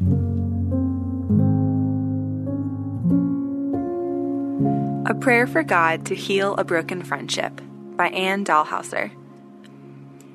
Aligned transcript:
A 0.00 0.04
Prayer 5.20 5.48
for 5.48 5.64
God 5.64 6.06
to 6.06 6.14
Heal 6.14 6.54
a 6.54 6.62
Broken 6.62 7.02
Friendship 7.02 7.60
by 7.96 8.06
Anne 8.10 8.44
Dahlhauser. 8.44 9.10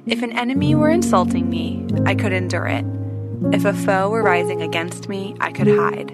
If 0.05 0.21
an 0.21 0.33
enemy 0.33 0.75
were 0.75 0.89
insulting 0.89 1.49
me, 1.49 1.87
I 2.05 2.13
could 2.13 2.33
endure 2.33 2.65
it. 2.65 2.83
If 3.53 3.63
a 3.63 3.73
foe 3.73 4.09
were 4.09 4.21
rising 4.21 4.61
against 4.61 5.07
me, 5.07 5.33
I 5.39 5.53
could 5.53 5.67
hide. 5.67 6.13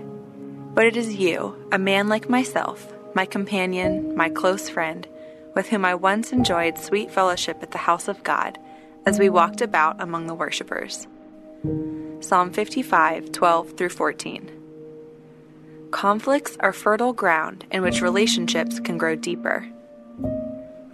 But 0.75 0.85
it 0.85 0.95
is 0.95 1.15
you, 1.15 1.55
a 1.71 1.79
man 1.79 2.07
like 2.07 2.29
myself, 2.29 2.93
my 3.15 3.25
companion, 3.25 4.15
my 4.15 4.29
close 4.29 4.69
friend, 4.69 5.07
with 5.55 5.69
whom 5.69 5.85
I 5.85 5.95
once 5.95 6.31
enjoyed 6.31 6.77
sweet 6.77 7.09
fellowship 7.09 7.63
at 7.63 7.71
the 7.71 7.79
house 7.79 8.07
of 8.07 8.23
God 8.23 8.59
as 9.07 9.17
we 9.17 9.29
walked 9.29 9.61
about 9.61 9.99
among 9.99 10.27
the 10.27 10.35
worshippers. 10.35 11.07
Psalm 12.21 12.51
55, 12.51 13.31
12 13.31 13.77
through 13.77 13.89
14. 13.89 14.51
Conflicts 15.91 16.57
are 16.59 16.73
fertile 16.73 17.13
ground 17.13 17.65
in 17.71 17.81
which 17.81 18.01
relationships 18.01 18.79
can 18.79 18.97
grow 18.97 19.15
deeper. 19.15 19.67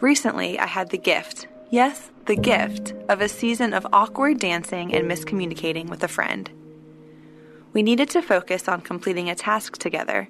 Recently, 0.01 0.59
I 0.59 0.67
had 0.67 0.91
the 0.91 0.99
gift, 0.99 1.47
yes, 1.71 2.11
the 2.27 2.35
gift, 2.35 2.93
of 3.09 3.21
a 3.21 3.27
season 3.27 3.73
of 3.73 3.87
awkward 3.91 4.39
dancing 4.39 4.93
and 4.93 5.09
miscommunicating 5.09 5.89
with 5.89 6.03
a 6.03 6.07
friend. 6.07 6.49
We 7.73 7.81
needed 7.81 8.09
to 8.11 8.21
focus 8.21 8.67
on 8.67 8.81
completing 8.81 9.29
a 9.29 9.35
task 9.35 9.77
together, 9.77 10.27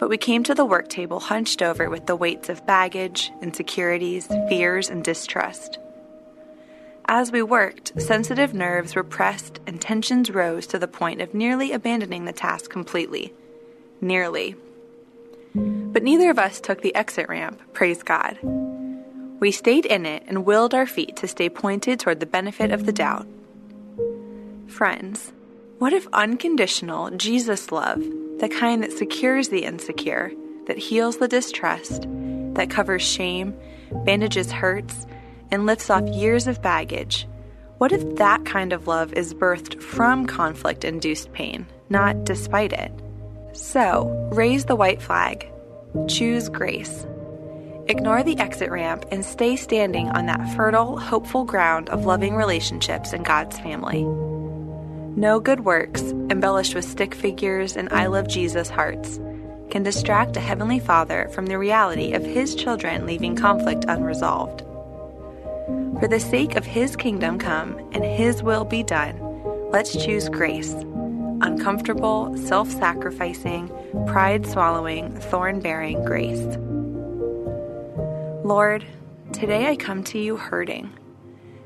but 0.00 0.08
we 0.08 0.18
came 0.18 0.42
to 0.44 0.54
the 0.54 0.64
work 0.64 0.88
table 0.88 1.20
hunched 1.20 1.62
over 1.62 1.88
with 1.88 2.06
the 2.06 2.16
weights 2.16 2.48
of 2.48 2.66
baggage, 2.66 3.30
insecurities, 3.40 4.26
fears, 4.48 4.90
and 4.90 5.04
distrust. 5.04 5.78
As 7.06 7.30
we 7.30 7.42
worked, 7.42 8.00
sensitive 8.00 8.54
nerves 8.54 8.94
were 8.94 9.04
pressed 9.04 9.60
and 9.66 9.80
tensions 9.80 10.30
rose 10.30 10.66
to 10.68 10.78
the 10.78 10.88
point 10.88 11.20
of 11.20 11.34
nearly 11.34 11.72
abandoning 11.72 12.24
the 12.24 12.32
task 12.32 12.70
completely 12.70 13.32
nearly. 14.00 14.54
But 15.54 16.02
neither 16.02 16.30
of 16.30 16.38
us 16.38 16.60
took 16.60 16.82
the 16.82 16.94
exit 16.94 17.28
ramp, 17.28 17.60
praise 17.72 18.02
God. 18.02 18.38
We 19.40 19.50
stayed 19.50 19.86
in 19.86 20.06
it 20.06 20.24
and 20.26 20.44
willed 20.44 20.74
our 20.74 20.86
feet 20.86 21.16
to 21.16 21.28
stay 21.28 21.48
pointed 21.48 22.00
toward 22.00 22.20
the 22.20 22.26
benefit 22.26 22.70
of 22.70 22.86
the 22.86 22.92
doubt. 22.92 23.26
Friends, 24.66 25.32
what 25.78 25.92
if 25.92 26.06
unconditional 26.12 27.10
Jesus 27.10 27.70
love, 27.70 28.02
the 28.38 28.48
kind 28.48 28.82
that 28.82 28.92
secures 28.92 29.48
the 29.48 29.64
insecure, 29.64 30.32
that 30.66 30.78
heals 30.78 31.18
the 31.18 31.28
distrust, 31.28 32.06
that 32.54 32.70
covers 32.70 33.02
shame, 33.02 33.54
bandages 34.04 34.50
hurts, 34.50 35.06
and 35.50 35.66
lifts 35.66 35.90
off 35.90 36.08
years 36.08 36.46
of 36.46 36.62
baggage, 36.62 37.26
what 37.78 37.92
if 37.92 38.16
that 38.16 38.44
kind 38.44 38.72
of 38.72 38.86
love 38.86 39.12
is 39.12 39.34
birthed 39.34 39.82
from 39.82 40.26
conflict 40.26 40.84
induced 40.84 41.32
pain, 41.32 41.66
not 41.88 42.24
despite 42.24 42.72
it? 42.72 42.92
So, 43.52 44.30
raise 44.32 44.64
the 44.64 44.76
white 44.76 45.02
flag. 45.02 45.48
Choose 46.08 46.48
grace. 46.48 47.06
Ignore 47.86 48.22
the 48.22 48.38
exit 48.38 48.70
ramp 48.70 49.04
and 49.10 49.24
stay 49.24 49.56
standing 49.56 50.08
on 50.08 50.26
that 50.26 50.56
fertile, 50.56 50.98
hopeful 50.98 51.44
ground 51.44 51.90
of 51.90 52.06
loving 52.06 52.34
relationships 52.34 53.12
in 53.12 53.22
God's 53.22 53.58
family. 53.58 54.04
No 55.16 55.38
good 55.38 55.60
works, 55.60 56.02
embellished 56.02 56.74
with 56.74 56.84
stick 56.84 57.14
figures 57.14 57.76
and 57.76 57.88
I 57.90 58.06
love 58.06 58.26
Jesus 58.26 58.70
hearts, 58.70 59.20
can 59.70 59.82
distract 59.82 60.36
a 60.36 60.40
Heavenly 60.40 60.78
Father 60.78 61.28
from 61.32 61.46
the 61.46 61.58
reality 61.58 62.14
of 62.14 62.24
His 62.24 62.54
children 62.54 63.06
leaving 63.06 63.36
conflict 63.36 63.84
unresolved. 63.86 64.64
For 66.00 66.08
the 66.08 66.20
sake 66.20 66.56
of 66.56 66.64
His 66.64 66.96
kingdom 66.96 67.38
come 67.38 67.78
and 67.92 68.04
His 68.04 68.42
will 68.42 68.64
be 68.64 68.82
done, 68.82 69.18
let's 69.70 69.92
choose 70.04 70.28
grace 70.28 70.74
uncomfortable, 71.44 72.36
self 72.36 72.70
sacrificing, 72.70 73.70
pride 74.06 74.46
swallowing, 74.46 75.18
thorn 75.20 75.60
bearing 75.60 76.02
grace. 76.04 76.56
Lord, 78.44 78.84
today 79.32 79.68
I 79.68 79.76
come 79.76 80.02
to 80.04 80.18
you 80.18 80.36
hurting. 80.36 80.90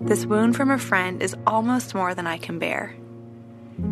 This 0.00 0.26
wound 0.26 0.56
from 0.56 0.70
a 0.70 0.78
friend 0.78 1.22
is 1.22 1.36
almost 1.46 1.94
more 1.94 2.14
than 2.14 2.26
I 2.26 2.38
can 2.38 2.58
bear. 2.58 2.94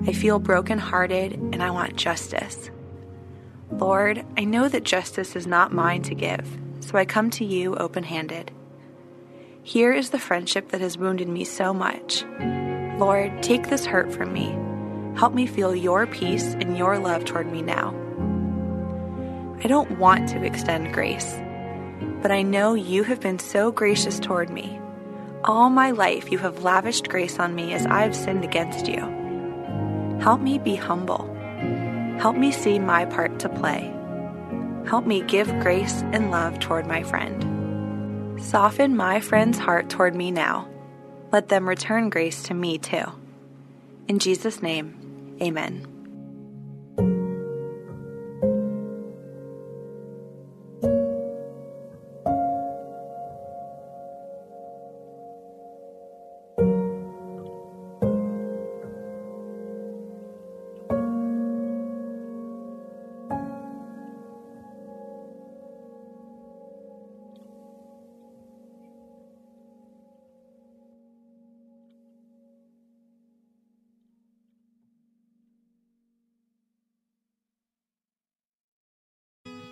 I 0.06 0.12
feel 0.12 0.38
brokenhearted 0.38 1.32
and 1.34 1.62
I 1.62 1.70
want 1.70 1.96
justice. 1.96 2.70
Lord, 3.70 4.24
I 4.36 4.44
know 4.44 4.68
that 4.68 4.84
justice 4.84 5.34
is 5.34 5.46
not 5.46 5.72
mine 5.72 6.02
to 6.02 6.14
give, 6.14 6.46
so 6.80 6.96
I 6.96 7.04
come 7.04 7.30
to 7.30 7.44
you 7.44 7.74
open 7.76 8.04
handed. 8.04 8.52
Here 9.66 9.92
is 9.92 10.10
the 10.10 10.18
friendship 10.18 10.68
that 10.68 10.80
has 10.80 10.96
wounded 10.96 11.28
me 11.28 11.44
so 11.44 11.74
much. 11.74 12.24
Lord, 12.98 13.42
take 13.42 13.68
this 13.68 13.84
hurt 13.84 14.12
from 14.12 14.32
me 14.32 14.56
Help 15.16 15.32
me 15.32 15.46
feel 15.46 15.74
your 15.74 16.06
peace 16.06 16.52
and 16.60 16.76
your 16.76 16.98
love 16.98 17.24
toward 17.24 17.50
me 17.50 17.62
now. 17.62 17.88
I 19.64 19.66
don't 19.66 19.98
want 19.98 20.28
to 20.28 20.44
extend 20.44 20.92
grace, 20.92 21.34
but 22.20 22.30
I 22.30 22.42
know 22.42 22.74
you 22.74 23.02
have 23.04 23.20
been 23.20 23.38
so 23.38 23.72
gracious 23.72 24.20
toward 24.20 24.50
me. 24.50 24.78
All 25.44 25.70
my 25.70 25.92
life, 25.92 26.30
you 26.30 26.36
have 26.38 26.64
lavished 26.64 27.08
grace 27.08 27.38
on 27.38 27.54
me 27.54 27.72
as 27.72 27.86
I 27.86 28.02
have 28.02 28.14
sinned 28.14 28.44
against 28.44 28.88
you. 28.88 29.00
Help 30.20 30.42
me 30.42 30.58
be 30.58 30.76
humble. 30.76 31.34
Help 32.18 32.36
me 32.36 32.52
see 32.52 32.78
my 32.78 33.06
part 33.06 33.38
to 33.38 33.48
play. 33.48 33.90
Help 34.86 35.06
me 35.06 35.22
give 35.22 35.48
grace 35.60 36.02
and 36.12 36.30
love 36.30 36.60
toward 36.60 36.86
my 36.86 37.02
friend. 37.02 37.55
Soften 38.38 38.96
my 38.96 39.20
friend's 39.20 39.58
heart 39.58 39.88
toward 39.88 40.14
me 40.14 40.30
now. 40.30 40.68
Let 41.32 41.48
them 41.48 41.68
return 41.68 42.10
grace 42.10 42.42
to 42.44 42.54
me 42.54 42.78
too. 42.78 43.04
In 44.08 44.18
Jesus' 44.18 44.62
name, 44.62 45.36
Amen. 45.42 45.95